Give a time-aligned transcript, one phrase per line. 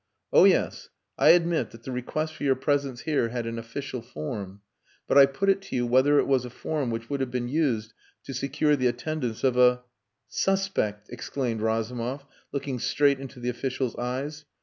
[0.33, 0.89] Oh yes!
[1.19, 4.61] I admit that the request for your presence here had an official form.
[5.07, 7.47] But I put it to you whether it was a form which would have been
[7.47, 7.93] used
[8.23, 9.83] to secure the attendance of a...."
[10.27, 14.45] "Suspect," exclaimed Razumov, looking straight into the official's eyes.